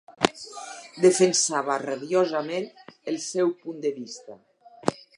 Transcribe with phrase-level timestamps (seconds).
[1.03, 2.69] Defensava rabiosament
[3.13, 4.43] el seu punt de vista.